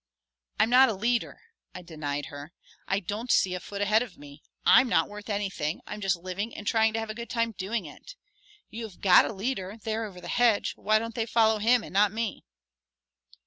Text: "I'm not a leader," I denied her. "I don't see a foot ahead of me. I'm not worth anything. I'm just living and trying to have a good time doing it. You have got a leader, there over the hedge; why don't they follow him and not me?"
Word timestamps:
"I'm 0.59 0.71
not 0.71 0.89
a 0.89 0.95
leader," 0.95 1.41
I 1.75 1.83
denied 1.83 2.25
her. 2.33 2.53
"I 2.87 3.01
don't 3.01 3.31
see 3.31 3.53
a 3.53 3.59
foot 3.59 3.83
ahead 3.83 4.01
of 4.01 4.17
me. 4.17 4.41
I'm 4.65 4.89
not 4.89 5.07
worth 5.07 5.29
anything. 5.29 5.79
I'm 5.85 6.01
just 6.01 6.15
living 6.15 6.55
and 6.55 6.65
trying 6.65 6.93
to 6.93 6.99
have 6.99 7.11
a 7.11 7.13
good 7.13 7.29
time 7.29 7.51
doing 7.51 7.85
it. 7.85 8.15
You 8.71 8.85
have 8.85 8.99
got 8.99 9.25
a 9.25 9.31
leader, 9.31 9.77
there 9.77 10.05
over 10.05 10.19
the 10.19 10.27
hedge; 10.27 10.73
why 10.75 10.97
don't 10.97 11.13
they 11.13 11.27
follow 11.27 11.59
him 11.59 11.83
and 11.83 11.93
not 11.93 12.11
me?" 12.11 12.43